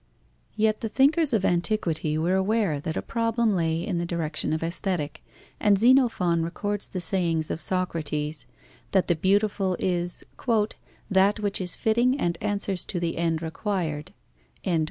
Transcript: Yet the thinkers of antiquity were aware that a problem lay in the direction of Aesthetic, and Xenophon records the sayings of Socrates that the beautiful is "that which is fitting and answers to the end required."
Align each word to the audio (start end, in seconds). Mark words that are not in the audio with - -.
Yet 0.55 0.81
the 0.81 0.89
thinkers 0.89 1.31
of 1.31 1.45
antiquity 1.45 2.17
were 2.17 2.33
aware 2.33 2.79
that 2.79 2.97
a 2.97 3.03
problem 3.03 3.53
lay 3.55 3.85
in 3.85 3.99
the 3.99 4.05
direction 4.07 4.51
of 4.51 4.63
Aesthetic, 4.63 5.23
and 5.59 5.77
Xenophon 5.77 6.41
records 6.41 6.87
the 6.87 6.99
sayings 6.99 7.51
of 7.51 7.61
Socrates 7.61 8.47
that 8.93 9.05
the 9.07 9.13
beautiful 9.15 9.75
is 9.77 10.23
"that 11.11 11.39
which 11.39 11.61
is 11.61 11.75
fitting 11.75 12.19
and 12.19 12.35
answers 12.41 12.83
to 12.85 12.99
the 12.99 13.15
end 13.19 13.43
required." 13.43 14.11